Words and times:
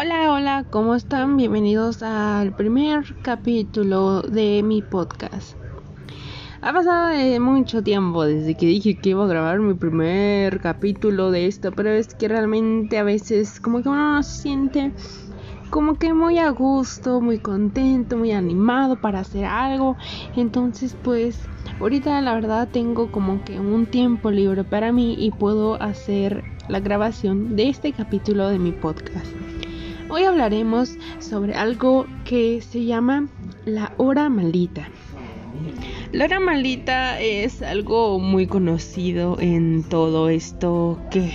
Hola, 0.00 0.32
hola, 0.32 0.64
¿cómo 0.70 0.94
están? 0.94 1.36
Bienvenidos 1.36 2.04
al 2.04 2.54
primer 2.54 3.16
capítulo 3.22 4.22
de 4.22 4.62
mi 4.62 4.80
podcast. 4.80 5.56
Ha 6.60 6.72
pasado 6.72 7.40
mucho 7.40 7.82
tiempo 7.82 8.24
desde 8.24 8.54
que 8.54 8.66
dije 8.66 8.96
que 8.96 9.10
iba 9.10 9.24
a 9.24 9.26
grabar 9.26 9.58
mi 9.58 9.74
primer 9.74 10.60
capítulo 10.60 11.32
de 11.32 11.48
esto, 11.48 11.72
pero 11.72 11.90
es 11.90 12.14
que 12.14 12.28
realmente 12.28 12.96
a 12.96 13.02
veces 13.02 13.58
como 13.58 13.82
que 13.82 13.88
uno 13.88 14.14
no 14.14 14.22
se 14.22 14.42
siente 14.42 14.92
como 15.70 15.96
que 15.96 16.14
muy 16.14 16.38
a 16.38 16.50
gusto, 16.50 17.20
muy 17.20 17.40
contento, 17.40 18.16
muy 18.16 18.30
animado 18.30 19.00
para 19.00 19.18
hacer 19.18 19.46
algo. 19.46 19.96
Entonces 20.36 20.96
pues 21.02 21.40
ahorita 21.80 22.20
la 22.20 22.34
verdad 22.34 22.68
tengo 22.70 23.10
como 23.10 23.44
que 23.44 23.58
un 23.58 23.86
tiempo 23.86 24.30
libre 24.30 24.62
para 24.62 24.92
mí 24.92 25.16
y 25.18 25.32
puedo 25.32 25.74
hacer 25.82 26.44
la 26.68 26.78
grabación 26.78 27.56
de 27.56 27.68
este 27.68 27.92
capítulo 27.92 28.48
de 28.48 28.60
mi 28.60 28.70
podcast. 28.70 29.26
Hoy 30.10 30.24
hablaremos 30.24 30.96
sobre 31.18 31.54
algo 31.54 32.06
que 32.24 32.62
se 32.62 32.84
llama 32.86 33.28
la 33.66 33.92
hora 33.98 34.30
maldita. 34.30 34.88
La 36.12 36.24
hora 36.24 36.40
maldita 36.40 37.20
es 37.20 37.60
algo 37.60 38.18
muy 38.18 38.46
conocido 38.46 39.36
en 39.38 39.82
todo 39.82 40.30
esto 40.30 40.98
que 41.10 41.30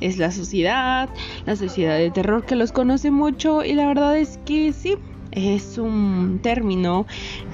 es 0.00 0.16
la 0.16 0.30
sociedad, 0.30 1.10
la 1.44 1.56
sociedad 1.56 1.98
de 1.98 2.10
terror 2.10 2.46
que 2.46 2.56
los 2.56 2.72
conoce 2.72 3.10
mucho 3.10 3.62
y 3.62 3.74
la 3.74 3.86
verdad 3.86 4.16
es 4.16 4.38
que 4.46 4.72
sí, 4.72 4.96
es 5.32 5.76
un 5.76 6.40
término 6.42 7.06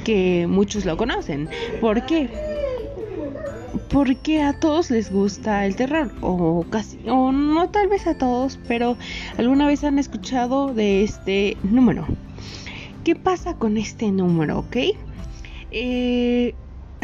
que 0.04 0.46
muchos 0.48 0.84
lo 0.84 0.96
conocen. 0.96 1.48
¿Por 1.80 2.06
qué? 2.06 2.51
Porque 3.92 4.40
a 4.42 4.54
todos 4.54 4.90
les 4.90 5.12
gusta 5.12 5.66
el 5.66 5.76
terror 5.76 6.10
o 6.22 6.64
casi 6.70 6.98
o 7.08 7.30
no 7.30 7.68
tal 7.68 7.88
vez 7.88 8.06
a 8.06 8.16
todos 8.16 8.58
pero 8.66 8.96
alguna 9.36 9.66
vez 9.66 9.84
han 9.84 9.98
escuchado 9.98 10.72
de 10.72 11.04
este 11.04 11.58
número 11.62 12.06
qué 13.04 13.14
pasa 13.14 13.54
con 13.54 13.76
este 13.76 14.10
número 14.10 14.60
ok 14.60 14.76
eh, 15.70 16.54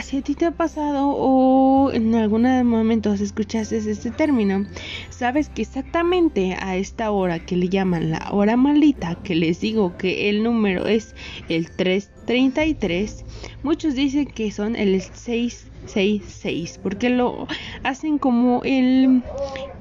si 0.02 0.18
a 0.18 0.22
ti 0.22 0.34
te 0.34 0.46
ha 0.46 0.50
pasado 0.52 1.08
o 1.08 1.90
en 1.92 2.14
algún 2.14 2.42
momento 2.66 3.12
escuchaste 3.12 3.78
este 3.78 4.10
término, 4.10 4.66
sabes 5.10 5.48
que 5.48 5.62
exactamente 5.62 6.56
a 6.60 6.76
esta 6.76 7.10
hora 7.10 7.44
que 7.44 7.56
le 7.56 7.68
llaman 7.68 8.10
la 8.10 8.28
hora 8.30 8.56
maldita, 8.56 9.16
que 9.22 9.34
les 9.34 9.60
digo 9.60 9.96
que 9.96 10.28
el 10.28 10.42
número 10.42 10.86
es 10.86 11.14
el 11.48 11.70
333, 11.70 13.24
muchos 13.62 13.94
dicen 13.94 14.26
que 14.26 14.52
son 14.52 14.76
el 14.76 15.00
666, 15.00 16.78
porque 16.82 17.10
lo 17.10 17.46
hacen 17.82 18.18
como 18.18 18.62
el, 18.64 19.22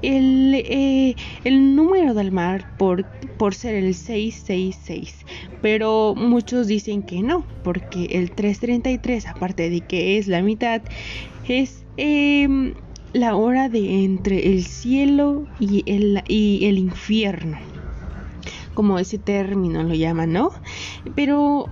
el, 0.02 0.54
eh, 0.54 1.14
el 1.44 1.76
número 1.76 2.14
del 2.14 2.32
mar 2.32 2.76
por, 2.76 3.04
por 3.36 3.54
ser 3.54 3.76
el 3.76 3.94
666 3.94 5.24
pero 5.62 6.14
muchos 6.16 6.66
dicen 6.66 7.02
que 7.02 7.22
no, 7.22 7.44
porque 7.62 8.06
el 8.12 8.30
333, 8.30 9.26
aparte 9.26 9.70
de 9.70 9.80
que 9.80 10.18
es 10.18 10.28
la 10.28 10.42
mitad, 10.42 10.82
es 11.48 11.84
em, 11.96 12.74
la 13.12 13.36
hora 13.36 13.68
de 13.68 14.04
entre 14.04 14.52
el 14.52 14.64
cielo 14.64 15.46
y 15.58 15.82
el, 15.86 16.22
y 16.28 16.66
el 16.66 16.78
infierno, 16.78 17.58
como 18.74 18.98
ese 18.98 19.18
término 19.18 19.82
lo 19.82 19.94
llaman, 19.94 20.32
¿no? 20.32 20.50
Pero 21.14 21.66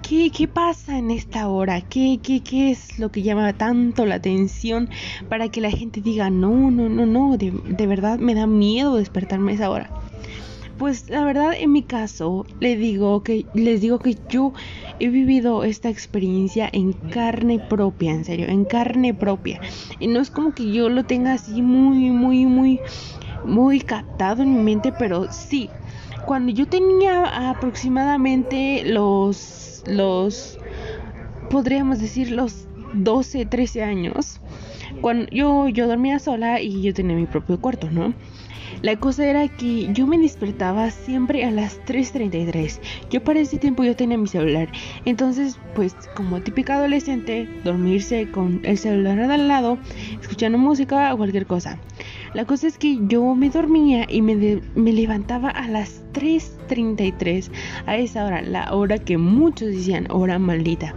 ¿Qué, 0.00 0.30
¿Qué, 0.30 0.48
pasa 0.48 0.96
en 0.96 1.10
esta 1.10 1.48
hora? 1.48 1.82
¿Qué, 1.82 2.18
¿Qué, 2.22 2.42
qué, 2.42 2.70
es 2.70 2.98
lo 2.98 3.12
que 3.12 3.22
llama 3.22 3.52
tanto 3.52 4.06
la 4.06 4.14
atención 4.14 4.88
para 5.28 5.48
que 5.50 5.60
la 5.60 5.70
gente 5.70 6.00
diga, 6.00 6.30
no, 6.30 6.70
no, 6.70 6.88
no, 6.88 7.04
no, 7.04 7.36
de, 7.36 7.50
de 7.50 7.86
verdad 7.86 8.18
me 8.18 8.34
da 8.34 8.46
miedo 8.46 8.96
despertarme 8.96 9.52
a 9.52 9.54
esa 9.56 9.70
hora? 9.70 9.90
Pues 10.78 11.08
la 11.08 11.24
verdad 11.24 11.52
en 11.58 11.72
mi 11.72 11.82
caso 11.82 12.44
le 12.60 12.76
digo 12.76 13.22
que 13.22 13.46
les 13.54 13.80
digo 13.80 13.98
que 13.98 14.16
yo 14.28 14.52
he 14.98 15.08
vivido 15.08 15.64
esta 15.64 15.88
experiencia 15.88 16.68
en 16.72 16.92
carne 16.92 17.60
propia, 17.60 18.12
en 18.12 18.24
serio, 18.24 18.46
en 18.48 18.64
carne 18.64 19.14
propia. 19.14 19.60
Y 20.00 20.08
no 20.08 20.20
es 20.20 20.30
como 20.30 20.54
que 20.54 20.72
yo 20.72 20.88
lo 20.88 21.04
tenga 21.04 21.34
así 21.34 21.62
muy 21.62 22.10
muy 22.10 22.46
muy 22.46 22.80
muy 23.44 23.80
captado 23.80 24.42
en 24.42 24.54
mi 24.56 24.62
mente, 24.62 24.92
pero 24.92 25.30
sí. 25.30 25.70
Cuando 26.26 26.52
yo 26.52 26.66
tenía 26.66 27.50
aproximadamente 27.50 28.82
los 28.84 29.82
los 29.86 30.58
podríamos 31.50 32.00
decir 32.00 32.30
los 32.30 32.66
12, 32.94 33.46
13 33.46 33.82
años, 33.82 34.40
cuando 35.00 35.26
yo 35.30 35.68
yo 35.68 35.86
dormía 35.86 36.18
sola 36.18 36.60
y 36.60 36.82
yo 36.82 36.94
tenía 36.94 37.16
mi 37.16 37.26
propio 37.26 37.60
cuarto, 37.60 37.90
¿no? 37.90 38.14
La 38.80 38.96
cosa 38.96 39.26
era 39.26 39.46
que 39.48 39.92
yo 39.92 40.06
me 40.06 40.18
despertaba 40.18 40.90
siempre 40.90 41.44
a 41.44 41.50
las 41.50 41.80
3.33. 41.84 42.80
Yo 43.10 43.22
para 43.22 43.40
ese 43.40 43.58
tiempo 43.58 43.84
yo 43.84 43.94
tenía 43.94 44.18
mi 44.18 44.26
celular. 44.26 44.68
Entonces, 45.04 45.58
pues 45.74 45.94
como 46.16 46.40
típica 46.40 46.74
adolescente, 46.74 47.48
dormirse 47.64 48.28
con 48.30 48.60
el 48.64 48.78
celular 48.78 49.20
al 49.20 49.46
lado, 49.46 49.78
escuchando 50.20 50.58
música 50.58 51.14
o 51.14 51.16
cualquier 51.16 51.46
cosa. 51.46 51.78
La 52.34 52.44
cosa 52.44 52.66
es 52.66 52.78
que 52.78 52.98
yo 53.06 53.34
me 53.34 53.50
dormía 53.50 54.06
y 54.08 54.22
me, 54.22 54.60
me 54.74 54.92
levantaba 54.92 55.50
a 55.50 55.68
las 55.68 56.02
3.33. 56.14 57.50
A 57.86 57.96
esa 57.96 58.24
hora, 58.24 58.42
la 58.42 58.74
hora 58.74 58.98
que 58.98 59.18
muchos 59.18 59.68
decían 59.68 60.08
hora 60.10 60.38
maldita. 60.38 60.94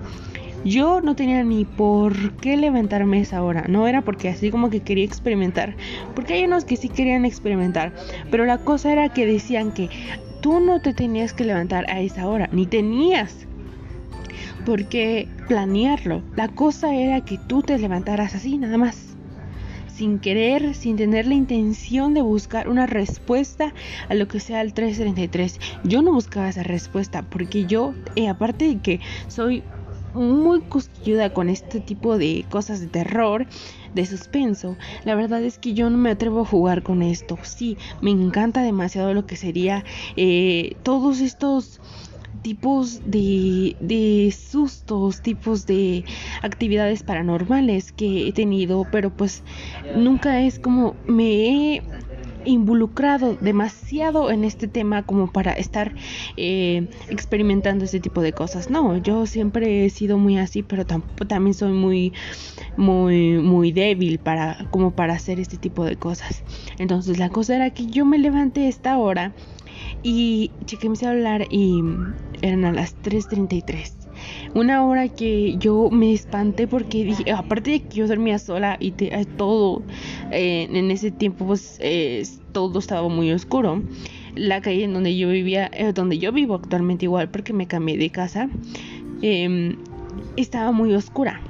Yo 0.66 1.00
no 1.00 1.16
tenía 1.16 1.44
ni 1.44 1.64
por 1.64 2.34
qué 2.38 2.58
levantarme 2.58 3.22
esa 3.22 3.44
hora, 3.44 3.66
no 3.70 3.88
era 3.88 4.02
porque 4.02 4.30
así 4.30 4.50
como 4.50 4.72
que 4.72 4.80
quería 4.80 5.06
experimentar, 5.06 5.76
porque 6.16 6.34
hay 6.34 6.46
unos 6.46 6.66
que 6.66 6.76
sí 6.76 6.90
querían 6.90 7.24
experimentar, 7.24 7.94
pero 8.31 8.46
la 8.46 8.58
cosa 8.58 8.92
era 8.92 9.09
que 9.09 9.28
decían 9.28 9.72
que 9.72 9.92
tú 10.42 10.59
no 10.59 10.81
te 10.81 10.96
tenías 10.96 11.34
que 11.34 11.46
levantar 11.46 11.86
a 11.88 12.02
esa 12.02 12.28
hora, 12.28 12.50
ni 12.52 12.66
tenías 12.66 13.46
por 14.66 14.86
qué 14.86 15.28
planearlo. 15.48 16.24
La 16.36 16.48
cosa 16.48 16.96
era 16.96 17.22
que 17.22 17.38
tú 17.38 17.62
te 17.62 17.78
levantaras 17.78 18.34
así, 18.34 18.58
nada 18.58 18.80
más 18.80 19.16
sin 19.96 20.20
querer, 20.20 20.76
sin 20.76 20.97
tener 20.97 21.26
la 21.26 21.36
intención 21.36 22.14
de 22.14 22.22
buscar 22.22 22.68
una 22.68 22.86
respuesta 22.86 23.74
a 24.09 24.14
lo 24.14 24.28
que 24.28 24.42
sea 24.42 24.59
el 24.59 24.74
333. 24.74 25.59
Yo 25.86 26.02
no 26.02 26.12
buscaba 26.12 26.50
esa 26.50 26.64
respuesta 26.64 27.22
porque 27.22 27.66
yo, 27.66 27.94
eh, 28.18 28.28
aparte 28.28 28.68
de 28.68 28.80
que 28.80 29.00
soy 29.30 29.64
muy 30.16 30.62
cosquilluda 30.62 31.31
con 31.31 31.50
este 31.50 31.80
tipo 31.80 32.18
de 32.18 32.46
cosas 32.50 32.80
de 32.80 32.88
terror, 32.88 33.46
de 33.94 34.06
suspenso. 34.06 34.78
La 35.03 35.16
verdad 35.16 35.44
es 35.44 35.58
que 35.59 35.74
yo 35.74 35.90
no 35.90 35.98
me 35.98 36.12
atrevo 36.12 36.42
a 36.42 36.46
jugar 36.46 36.84
con 36.84 37.02
esto. 37.03 37.38
Sí, 37.44 37.78
me 38.02 38.12
encanta 38.12 38.62
demasiado 38.62 39.14
lo 39.14 39.26
que 39.26 39.36
sería 39.36 39.84
eh, 40.16 40.78
todos 40.84 41.20
estos 41.22 41.80
tipos 42.42 43.02
de, 43.06 43.76
de 43.80 44.31
sustos, 44.31 45.22
tipos 45.22 45.66
de 45.66 46.06
actividades 46.42 47.03
paranormales 47.03 47.92
que 47.92 48.28
he 48.28 48.34
tenido, 48.34 48.86
pero 48.92 49.09
pues 49.09 49.44
nunca 49.96 50.42
es 50.42 50.59
como 50.59 50.96
me 51.08 51.76
he 51.76 51.84
involucrado 52.45 53.38
demasiado 53.39 54.31
en 54.31 54.44
este 54.44 54.67
tema 54.67 55.03
como 55.03 55.31
para 55.31 55.53
estar 55.53 55.94
eh, 56.38 56.88
experimentando 57.09 57.85
este 57.85 58.00
tipo 58.00 58.22
de 58.22 58.33
cosas. 58.33 58.69
No, 58.69 58.97
yo 58.97 59.25
siempre 59.25 59.85
he 59.85 59.89
sido 59.89 60.17
muy 60.17 60.38
así, 60.38 60.63
pero 60.63 60.85
también 60.85 61.53
soy 61.53 61.73
muy, 61.73 62.13
muy, 62.78 63.39
muy 63.39 63.72
débil 63.72 64.19
para, 64.19 64.67
como 64.72 64.91
para 64.91 65.13
hacer 65.13 65.39
este 65.39 65.57
tipo 65.57 65.84
de 65.85 65.97
cosas. 65.97 66.44
Entonces 66.78 67.17
la 67.17 67.29
cosa 67.29 67.55
era 67.55 67.69
que 67.72 67.88
yo 67.88 68.05
me 68.05 68.17
levanté 68.17 68.67
esta 68.67 68.97
hora 68.97 69.34
y 70.03 70.51
chequé 70.66 70.89
mi 70.89 70.95
celular 70.95 71.47
y 71.50 71.81
eran 72.41 72.66
a 72.66 72.72
las 72.72 72.95
3.33 73.03 74.04
una 74.53 74.86
hora 74.86 75.09
que 75.09 75.58
yo 75.58 75.90
me 75.91 76.13
espanté 76.13 76.68
porque 76.68 77.03
dije, 77.03 77.31
aparte 77.31 77.72
de 77.72 77.81
que 77.81 77.97
yo 77.97 78.08
dormía 78.08 78.40
sola 78.40 78.78
y 78.80 78.94
eh, 78.97 79.26
todo 79.38 79.84
eh, 80.32 80.67
en 80.72 80.91
ese 80.91 81.11
tiempo 81.11 81.46
pues 81.46 81.79
todo 82.52 82.79
estaba 82.79 83.08
muy 83.09 83.32
oscuro. 83.32 83.84
La 84.35 84.61
calle 84.61 84.84
en 84.84 84.94
donde 84.94 85.17
yo 85.17 85.29
vivía, 85.29 85.70
eh, 85.73 85.94
donde 85.94 86.17
yo 86.17 86.32
vivo 86.32 86.55
actualmente 86.55 87.05
igual 87.05 87.29
porque 87.29 87.53
me 87.53 87.67
cambié 87.67 87.97
de 87.97 88.09
casa, 88.09 88.49
em, 89.22 89.76
estaba 90.38 90.72
muy 90.72 90.94
oscura. 90.94 91.41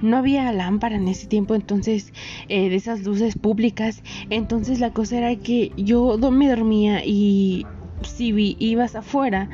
No 0.00 0.16
había 0.16 0.52
lámpara 0.52 0.96
en 0.96 1.08
ese 1.08 1.26
tiempo, 1.26 1.56
entonces, 1.56 2.12
de 2.48 2.72
esas 2.72 3.02
luces 3.02 3.34
públicas. 3.34 4.04
Entonces 4.30 4.78
la 4.78 4.92
cosa 4.92 5.18
era 5.18 5.34
que 5.34 5.72
yo 5.76 6.16
me 6.30 6.48
dormía 6.48 7.04
y 7.04 7.66
si 8.02 8.56
ibas 8.58 8.94
afuera, 8.94 9.48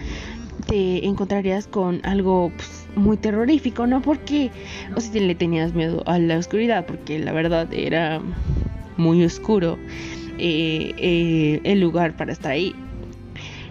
encontrarías 0.75 1.67
con 1.67 2.01
algo 2.05 2.53
pues, 2.57 2.87
muy 2.97 3.17
terrorífico, 3.17 3.87
¿no? 3.87 4.03
Porque, 4.03 4.51
o 4.97 5.01
si 5.01 5.19
le 5.21 5.35
tenías 5.35 5.75
miedo 5.75 6.03
a 6.07 6.19
la 6.19 6.39
oscuridad, 6.39 6.87
porque 6.87 7.19
la 7.19 7.33
verdad 7.33 7.73
era 7.73 8.21
muy 8.97 9.25
oscuro 9.25 9.79
eh, 10.39 10.95
eh, 10.99 11.61
el 11.65 11.81
lugar 11.81 12.17
para 12.17 12.33
estar 12.33 12.53
ahí. 12.53 12.75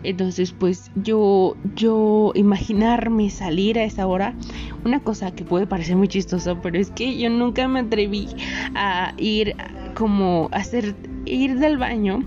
Entonces, 0.03 0.51
pues 0.51 0.91
yo, 0.95 1.55
yo 1.75 2.33
imaginarme 2.35 3.29
salir 3.29 3.79
a 3.79 3.85
esa 3.85 4.06
hora, 4.06 4.35
una 4.83 4.99
cosa 4.99 5.31
que 5.31 5.45
puede 5.45 5.65
parecer 5.65 5.95
muy 5.95 6.09
chistosa, 6.09 6.61
pero 6.61 6.77
es 6.77 6.91
que 6.91 7.17
yo 7.17 7.29
nunca 7.29 7.67
me 7.69 7.79
atreví 7.79 8.27
a 8.75 9.13
ir 9.17 9.56
como 9.95 10.49
a 10.51 10.57
hacer 10.57 10.95
ir 11.25 11.57
del 11.59 11.77
baño 11.77 12.23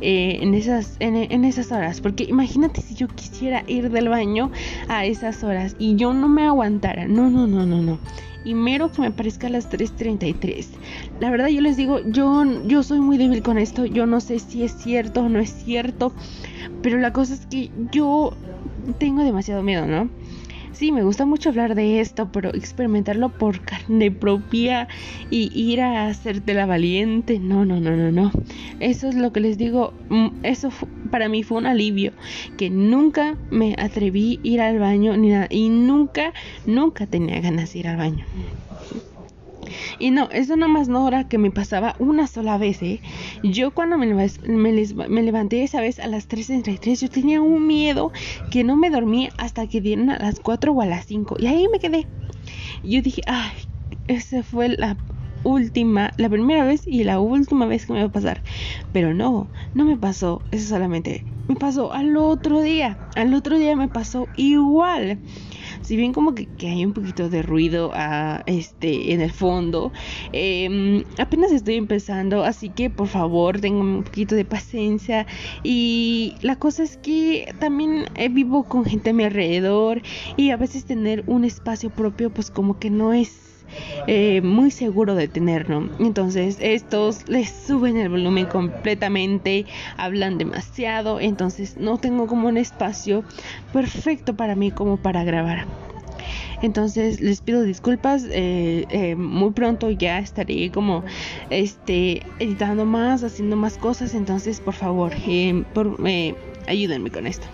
eh, 0.00 0.38
en, 0.40 0.54
esas, 0.54 0.96
en, 1.00 1.44
esas 1.44 1.72
horas. 1.72 2.00
Porque 2.00 2.24
imagínate 2.24 2.80
si 2.80 2.94
yo 2.94 3.08
quisiera 3.08 3.64
ir 3.66 3.90
del 3.90 4.08
baño 4.08 4.50
a 4.88 5.04
esas 5.04 5.42
horas 5.44 5.76
y 5.78 5.96
yo 5.96 6.12
no 6.12 6.28
me 6.28 6.44
aguantara. 6.44 7.06
No, 7.06 7.30
no, 7.30 7.46
no, 7.46 7.66
no, 7.66 7.82
no. 7.82 7.98
Y 8.44 8.54
mero 8.54 8.90
que 8.92 9.02
me 9.02 9.10
parezca 9.10 9.48
a 9.48 9.50
las 9.50 9.68
3.33. 9.70 10.66
La 11.20 11.30
verdad 11.30 11.48
yo 11.48 11.60
les 11.60 11.76
digo, 11.76 12.00
yo, 12.06 12.44
yo 12.66 12.82
soy 12.82 13.00
muy 13.00 13.18
débil 13.18 13.42
con 13.42 13.58
esto. 13.58 13.84
Yo 13.84 14.06
no 14.06 14.20
sé 14.20 14.38
si 14.38 14.62
es 14.62 14.72
cierto 14.72 15.22
o 15.22 15.28
no 15.28 15.40
es 15.40 15.50
cierto. 15.64 16.12
Pero 16.82 16.98
la 16.98 17.12
cosa 17.12 17.34
es 17.34 17.46
que 17.46 17.70
yo 17.92 18.32
tengo 18.98 19.22
demasiado 19.24 19.62
miedo, 19.62 19.86
¿no? 19.86 20.08
Sí, 20.78 20.92
me 20.92 21.02
gusta 21.02 21.26
mucho 21.26 21.48
hablar 21.48 21.74
de 21.74 21.98
esto, 21.98 22.30
pero 22.32 22.54
experimentarlo 22.54 23.30
por 23.30 23.60
carne 23.62 24.12
propia 24.12 24.86
y 25.28 25.50
ir 25.52 25.80
a 25.80 26.06
hacerte 26.06 26.54
la 26.54 26.66
valiente, 26.66 27.40
no, 27.40 27.64
no, 27.64 27.80
no, 27.80 27.96
no, 27.96 28.12
no. 28.12 28.30
Eso 28.78 29.08
es 29.08 29.16
lo 29.16 29.32
que 29.32 29.40
les 29.40 29.58
digo, 29.58 29.92
mm, 30.08 30.44
eso 30.44 30.70
para 31.10 31.28
mí 31.28 31.42
fue 31.42 31.58
un 31.58 31.66
alivio, 31.66 32.12
que 32.56 32.70
nunca 32.70 33.36
me 33.50 33.74
atreví 33.76 34.38
a 34.44 34.46
ir 34.46 34.60
al 34.60 34.78
baño 34.78 35.16
ni 35.16 35.30
nada, 35.30 35.48
y 35.50 35.68
nunca, 35.68 36.32
nunca 36.64 37.06
tenía 37.06 37.40
ganas 37.40 37.72
de 37.72 37.80
ir 37.80 37.88
al 37.88 37.96
baño. 37.96 38.24
Y 39.98 40.10
no, 40.10 40.28
eso 40.30 40.56
más 40.56 40.88
no 40.88 41.06
era 41.06 41.28
que 41.28 41.38
me 41.38 41.50
pasaba 41.50 41.94
una 41.98 42.26
sola 42.26 42.58
vez, 42.58 42.82
¿eh? 42.82 43.00
Yo 43.42 43.70
cuando 43.72 43.98
me, 43.98 44.06
me, 44.14 45.22
levanté 45.22 45.62
esa 45.62 45.80
vez 45.80 45.98
a 45.98 46.06
las 46.06 46.28
3.33, 46.28 47.00
yo 47.00 47.08
tenía 47.08 47.40
un 47.40 47.66
miedo 47.66 48.12
que 48.50 48.64
no 48.64 48.76
me 48.76 48.90
dormí 48.90 49.28
hasta 49.38 49.66
que 49.66 49.80
dieron 49.80 50.10
a 50.10 50.18
las 50.18 50.40
4 50.40 50.72
o 50.72 50.82
a 50.82 50.86
las 50.86 51.06
5. 51.06 51.36
Y 51.38 51.46
ahí 51.46 51.66
me 51.70 51.78
quedé. 51.78 52.06
Yo 52.82 53.02
dije, 53.02 53.22
ay, 53.26 53.52
esa 54.08 54.42
fue 54.42 54.70
la 54.70 54.96
última, 55.44 56.12
la 56.16 56.28
primera 56.28 56.64
vez 56.64 56.82
y 56.86 57.04
la 57.04 57.20
última 57.20 57.66
vez 57.66 57.86
que 57.86 57.92
me 57.92 58.00
va 58.00 58.06
a 58.06 58.12
pasar. 58.12 58.42
Pero 58.92 59.14
no, 59.14 59.48
no 59.74 59.84
me 59.84 59.96
pasó 59.96 60.42
eso 60.50 60.68
solamente. 60.68 61.24
Me 61.48 61.56
pasó 61.56 61.92
al 61.92 62.16
otro 62.16 62.60
día. 62.60 62.98
Al 63.16 63.34
otro 63.34 63.58
día 63.58 63.74
me 63.76 63.88
pasó 63.88 64.28
igual 64.36 65.18
si 65.88 65.96
bien 65.96 66.12
como 66.12 66.34
que, 66.34 66.46
hay 66.60 66.84
un 66.84 66.92
poquito 66.92 67.30
de 67.30 67.40
ruido 67.40 67.92
ah, 67.94 68.42
este, 68.44 69.14
en 69.14 69.22
el 69.22 69.32
fondo, 69.32 69.90
em, 70.32 71.02
apenas 71.16 71.50
estoy 71.50 71.76
empezando, 71.76 72.44
así 72.44 72.68
que 72.68 72.90
por 72.90 73.08
favor 73.08 73.58
tengan 73.58 73.86
un 73.86 74.02
poquito 74.04 74.34
de 74.34 74.44
paciencia. 74.44 75.26
Y 75.64 76.34
la 76.42 76.56
cosa 76.56 76.82
es 76.82 76.98
que 76.98 77.54
también 77.58 78.04
eh, 78.16 78.28
vivo 78.28 78.64
con 78.64 78.84
gente 78.84 79.10
a 79.10 79.12
mi 79.14 79.24
alrededor 79.24 80.02
y 80.36 80.50
a 80.50 80.58
veces 80.58 80.84
tener 80.84 81.24
un 81.26 81.44
espacio 81.44 81.88
propio 81.88 82.28
pues 82.28 82.50
como 82.50 82.78
que 82.78 82.90
no 82.90 83.14
es 83.14 83.47
eh, 84.06 84.40
muy 84.42 84.70
seguro 84.70 85.14
de 85.14 85.28
tenerlo. 85.28 85.88
Entonces 85.98 86.58
estos 86.60 87.28
les 87.28 87.50
suben 87.50 87.96
el 87.96 88.08
volumen 88.08 88.46
completamente, 88.46 89.66
hablan 89.96 90.38
demasiado, 90.38 91.20
entonces 91.20 91.76
no 91.76 91.98
tengo 91.98 92.26
como 92.26 92.48
un 92.48 92.56
espacio 92.56 93.24
perfecto 93.72 94.36
para 94.36 94.54
mí 94.54 94.70
como 94.70 94.96
para 94.96 95.24
grabar. 95.24 95.66
Entonces 96.62 97.20
les 97.20 97.40
pido 97.40 97.62
disculpas. 97.62 98.24
Eh, 98.30 98.86
eh, 98.90 99.14
muy 99.14 99.52
pronto 99.52 99.90
ya 99.90 100.18
estaré 100.18 100.70
como 100.70 101.04
este 101.50 102.22
editando 102.38 102.84
más, 102.84 103.22
haciendo 103.22 103.56
más 103.56 103.78
cosas. 103.78 104.14
Entonces 104.14 104.60
por 104.60 104.74
favor, 104.74 105.12
por, 105.72 105.96
ayúdenme 106.66 107.10
con 107.10 107.26
esto. 107.26 107.46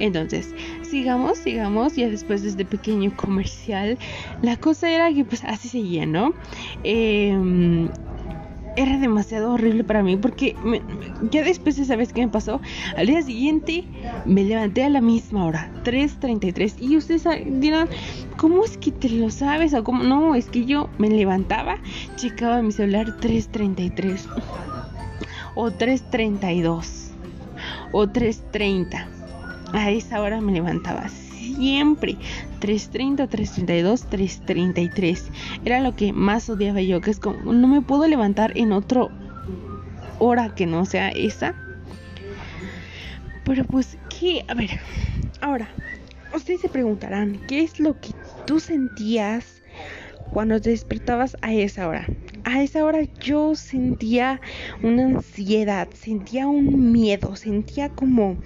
Entonces, 0.00 0.54
sigamos, 0.90 1.38
sigamos, 1.38 1.94
ya 1.94 2.08
después 2.08 2.42
de 2.42 2.48
este 2.48 2.64
pequeño 2.64 3.16
comercial, 3.16 3.96
la 4.42 4.56
cosa 4.56 4.90
era 4.90 5.12
que 5.12 5.24
pues 5.24 5.44
así 5.44 5.68
seguía, 5.68 6.04
¿no? 6.04 6.34
Em, 6.82 7.88
era 8.76 8.98
demasiado 8.98 9.52
horrible 9.52 9.84
para 9.84 10.02
mí 10.02 10.16
porque 10.16 10.56
ya 11.30 11.42
después 11.42 11.76
de 11.76 11.82
esa 11.82 11.96
vez 11.96 12.12
que 12.12 12.20
me 12.22 12.32
pasó, 12.32 12.60
al 12.96 13.06
día 13.06 13.22
siguiente 13.22 13.84
me 14.24 14.44
levanté 14.44 14.84
a 14.84 14.88
la 14.88 15.00
misma 15.00 15.44
hora, 15.44 15.70
3.33. 15.84 16.74
Y 16.80 16.96
ustedes 16.96 17.24
dirán, 17.46 17.88
¿cómo 18.36 18.64
es 18.64 18.76
que 18.76 18.90
te 18.90 19.08
lo 19.08 19.30
sabes? 19.30 19.74
O? 19.74 19.82
No, 19.92 20.34
es 20.34 20.48
que 20.48 20.64
yo 20.64 20.88
me 20.98 21.08
levantaba, 21.08 21.78
checaba 22.16 22.62
mi 22.62 22.72
celular 22.72 23.18
3.33 23.20 24.26
o 25.54 25.70
3.32 25.70 27.10
o 27.92 28.06
3.30 28.06 29.19
a 29.72 29.90
esa 29.90 30.20
hora 30.20 30.40
me 30.40 30.52
levantaba 30.52 31.08
siempre 31.08 32.16
3.30, 32.60 33.28
3.32, 33.28 34.06
3.33. 34.08 35.22
Era 35.64 35.80
lo 35.80 35.94
que 35.94 36.12
más 36.12 36.48
odiaba 36.48 36.80
yo, 36.80 37.00
que 37.00 37.10
es 37.10 37.20
como 37.20 37.52
no 37.52 37.68
me 37.68 37.80
puedo 37.80 38.06
levantar 38.06 38.56
en 38.56 38.72
otra 38.72 39.08
hora 40.18 40.54
que 40.54 40.66
no 40.66 40.84
sea 40.84 41.10
esa. 41.10 41.54
Pero 43.44 43.64
pues, 43.64 43.96
¿qué? 44.08 44.44
A 44.48 44.54
ver, 44.54 44.70
ahora, 45.40 45.68
ustedes 46.34 46.60
se 46.60 46.68
preguntarán, 46.68 47.40
¿qué 47.48 47.62
es 47.62 47.80
lo 47.80 47.98
que 48.00 48.10
tú 48.46 48.60
sentías 48.60 49.62
cuando 50.30 50.60
te 50.60 50.70
despertabas 50.70 51.36
a 51.42 51.52
esa 51.52 51.88
hora? 51.88 52.06
A 52.44 52.62
esa 52.62 52.84
hora 52.84 53.02
yo 53.20 53.54
sentía 53.54 54.40
una 54.82 55.04
ansiedad, 55.04 55.88
sentía 55.92 56.46
un 56.46 56.92
miedo, 56.92 57.34
sentía 57.36 57.88
como 57.88 58.36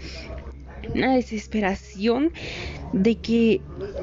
una 0.95 1.15
desesperación 1.15 2.33
de 2.93 3.17
que 3.17 3.61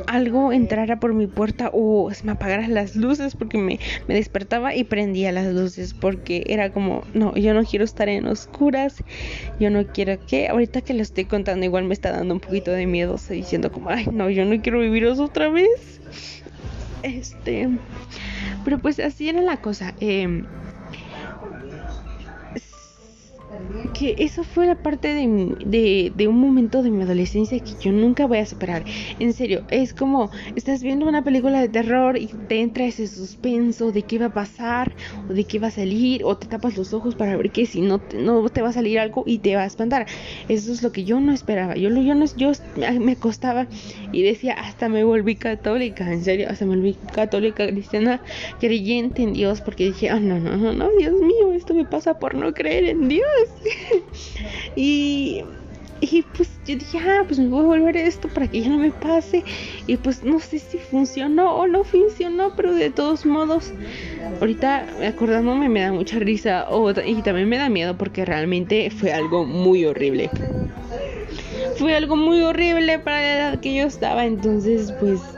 algo 0.07 0.51
entrara 0.51 0.99
por 0.99 1.13
mi 1.13 1.27
puerta 1.27 1.69
o 1.73 2.11
me 2.23 2.33
apagaran 2.33 2.73
las 2.73 2.95
luces 2.95 3.35
porque 3.35 3.57
me, 3.57 3.79
me, 4.07 4.15
despertaba 4.15 4.75
y 4.75 4.83
prendía 4.83 5.31
las 5.31 5.53
luces 5.53 5.93
porque 5.93 6.43
era 6.47 6.71
como, 6.71 7.03
no, 7.13 7.35
yo 7.35 7.53
no 7.53 7.63
quiero 7.63 7.85
estar 7.85 8.09
en 8.09 8.27
oscuras, 8.27 9.03
yo 9.59 9.69
no 9.69 9.85
quiero 9.87 10.17
que, 10.25 10.49
ahorita 10.49 10.81
que 10.81 10.93
lo 10.93 11.01
estoy 11.01 11.25
contando 11.25 11.65
igual 11.65 11.85
me 11.85 11.93
está 11.93 12.11
dando 12.11 12.33
un 12.33 12.39
poquito 12.39 12.71
de 12.71 12.85
miedo, 12.85 13.15
estoy 13.15 13.37
diciendo 13.37 13.71
como, 13.71 13.89
ay, 13.89 14.07
no, 14.11 14.29
yo 14.29 14.45
no 14.45 14.61
quiero 14.61 14.79
vivir 14.79 15.05
eso 15.05 15.25
otra 15.25 15.49
vez. 15.49 16.01
Este, 17.03 17.69
pero 18.63 18.77
pues 18.79 18.99
así 18.99 19.29
era 19.29 19.41
la 19.41 19.57
cosa. 19.57 19.93
Eh, 19.99 20.43
que 23.93 24.15
eso 24.19 24.43
fue 24.43 24.67
la 24.67 24.75
parte 24.75 25.09
de, 25.09 26.11
de, 26.15 26.27
un 26.27 26.39
momento 26.39 26.81
de 26.81 26.89
mi 26.89 27.03
adolescencia 27.03 27.59
que 27.59 27.73
yo 27.79 27.91
nunca 27.91 28.25
voy 28.25 28.39
a 28.39 28.45
superar. 28.45 28.83
En 29.19 29.33
serio, 29.33 29.63
es 29.69 29.93
como 29.93 30.31
estás 30.55 30.81
viendo 30.83 31.07
una 31.07 31.23
película 31.23 31.59
de 31.59 31.69
terror 31.69 32.17
y 32.17 32.27
te 32.27 32.61
entra 32.61 32.85
ese 32.85 33.07
suspenso 33.07 33.91
de 33.91 34.03
qué 34.03 34.17
va 34.19 34.27
a 34.27 34.33
pasar 34.33 34.91
o 35.29 35.33
de 35.33 35.43
qué 35.43 35.59
va 35.59 35.67
a 35.67 35.71
salir 35.71 36.23
o 36.23 36.37
te 36.37 36.47
tapas 36.47 36.77
los 36.77 36.93
ojos 36.93 37.15
para 37.15 37.35
ver 37.35 37.51
que 37.51 37.65
si 37.65 37.81
no 37.81 37.99
te, 37.99 38.17
no 38.17 38.47
te 38.49 38.61
va 38.61 38.69
a 38.69 38.73
salir 38.73 38.99
algo 38.99 39.23
y 39.25 39.39
te 39.39 39.55
va 39.55 39.63
a 39.63 39.67
espantar. 39.67 40.07
Eso 40.47 40.71
es 40.71 40.83
lo 40.83 40.91
que 40.91 41.03
yo 41.03 41.19
no 41.19 41.31
esperaba. 41.31 41.75
Yo, 41.75 41.89
yo, 41.89 42.15
no, 42.15 42.25
yo 42.35 42.51
me 42.99 43.13
acostaba 43.13 43.67
y 44.11 44.23
decía, 44.23 44.53
hasta 44.53 44.89
me 44.89 45.03
volví 45.03 45.35
católica, 45.35 46.11
en 46.11 46.23
serio, 46.23 46.47
hasta 46.49 46.65
me 46.65 46.75
volví 46.75 46.95
católica, 47.13 47.67
cristiana, 47.67 48.21
creyente 48.59 49.23
en 49.23 49.33
Dios 49.33 49.61
porque 49.61 49.85
dije, 49.85 50.09
no, 50.11 50.39
no, 50.39 50.57
no, 50.57 50.73
no, 50.73 50.89
Dios 50.97 51.13
mío, 51.13 51.53
esto 51.53 51.73
me 51.73 51.85
pasa 51.85 52.19
por 52.19 52.35
no 52.35 52.53
creer 52.53 52.85
en 52.85 53.07
Dios. 53.07 53.50
y, 54.75 55.43
y 55.99 56.21
pues 56.23 56.49
yo 56.65 56.75
dije, 56.75 56.97
ah, 56.99 57.23
pues 57.27 57.39
me 57.39 57.47
voy 57.47 57.63
a 57.63 57.67
volver 57.67 57.97
esto 57.97 58.27
para 58.29 58.47
que 58.47 58.61
ya 58.61 58.69
no 58.69 58.77
me 58.77 58.91
pase. 58.91 59.43
Y 59.87 59.97
pues 59.97 60.23
no 60.23 60.39
sé 60.39 60.59
si 60.59 60.77
funcionó 60.77 61.55
o 61.55 61.67
no 61.67 61.83
funcionó, 61.83 62.55
pero 62.55 62.73
de 62.73 62.89
todos 62.89 63.25
modos, 63.25 63.73
ahorita 64.39 64.87
acordándome 65.07 65.69
me 65.69 65.81
da 65.81 65.91
mucha 65.91 66.19
risa 66.19 66.67
y 67.05 67.21
también 67.21 67.49
me 67.49 67.57
da 67.57 67.69
miedo 67.69 67.97
porque 67.97 68.25
realmente 68.25 68.89
fue 68.91 69.11
algo 69.13 69.45
muy 69.45 69.85
horrible. 69.85 70.29
Fue 71.77 71.95
algo 71.95 72.15
muy 72.15 72.41
horrible 72.41 72.99
para 72.99 73.21
la 73.21 73.33
edad 73.33 73.59
que 73.59 73.75
yo 73.75 73.85
estaba, 73.85 74.25
entonces 74.25 74.93
pues 74.99 75.37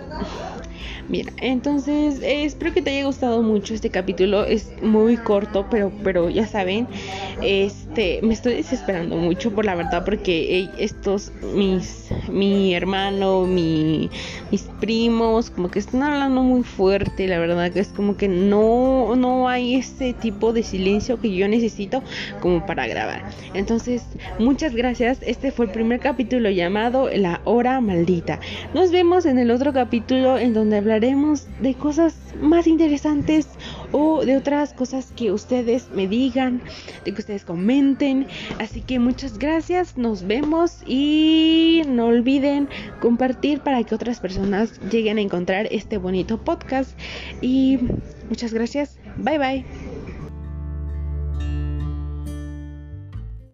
Bien, 1.07 1.27
entonces 1.41 2.21
eh, 2.21 2.45
espero 2.45 2.73
que 2.73 2.81
te 2.81 2.91
haya 2.91 3.05
gustado 3.05 3.41
mucho 3.41 3.73
este 3.73 3.91
capítulo. 3.91 4.45
Es 4.45 4.73
muy 4.81 5.17
corto, 5.17 5.67
pero, 5.69 5.91
pero 6.01 6.29
ya 6.29 6.47
saben, 6.47 6.89
este, 7.93 8.25
me 8.25 8.33
estoy 8.33 8.55
desesperando 8.55 9.15
mucho 9.17 9.51
por 9.53 9.65
la 9.65 9.75
verdad 9.75 10.03
porque 10.03 10.67
estos, 10.79 11.31
mis, 11.53 12.09
mi 12.27 12.73
hermano, 12.73 13.45
mi, 13.45 14.09
mis 14.49 14.63
primos, 14.79 15.51
como 15.51 15.69
que 15.69 15.77
están 15.77 16.01
hablando 16.01 16.41
muy 16.41 16.63
fuerte. 16.63 17.27
La 17.27 17.37
verdad 17.37 17.71
que 17.71 17.81
es 17.81 17.89
como 17.89 18.17
que 18.17 18.27
no, 18.27 19.15
no 19.15 19.47
hay 19.47 19.75
ese 19.75 20.13
tipo 20.13 20.53
de 20.53 20.63
silencio 20.63 21.21
que 21.21 21.35
yo 21.35 21.47
necesito 21.47 22.01
como 22.41 22.65
para 22.65 22.87
grabar. 22.87 23.29
Entonces, 23.53 24.01
muchas 24.39 24.73
gracias. 24.73 25.19
Este 25.21 25.51
fue 25.51 25.67
el 25.67 25.71
primer 25.71 25.99
capítulo 25.99 26.49
llamado 26.49 27.09
La 27.13 27.41
Hora 27.43 27.79
Maldita. 27.79 28.39
Nos 28.73 28.89
vemos 28.89 29.27
en 29.27 29.37
el 29.37 29.51
otro 29.51 29.71
capítulo 29.71 30.39
en 30.39 30.55
donde 30.55 30.77
hablaremos 30.77 31.45
de 31.61 31.75
cosas 31.75 32.15
más 32.41 32.65
interesantes 32.65 33.47
o 33.93 34.25
de 34.25 34.35
otras 34.35 34.73
cosas 34.73 35.13
que 35.15 35.31
ustedes 35.31 35.89
me 35.93 36.07
digan, 36.07 36.61
de 37.05 37.13
que 37.13 37.21
ustedes 37.21 37.45
comenten. 37.45 38.27
Así 38.59 38.81
que 38.81 38.99
muchas 38.99 39.37
gracias, 39.37 39.97
nos 39.97 40.23
vemos 40.23 40.83
y 40.85 41.83
no 41.87 42.07
olviden 42.07 42.67
compartir 42.99 43.61
para 43.61 43.81
que 43.83 43.95
otras 43.95 44.19
personas 44.19 44.81
lleguen 44.91 45.17
a 45.17 45.21
encontrar 45.21 45.67
este 45.71 45.97
bonito 45.97 46.43
podcast. 46.43 46.91
Y 47.41 47.79
muchas 48.27 48.53
gracias, 48.53 48.97
bye 49.17 49.37
bye. 49.37 49.82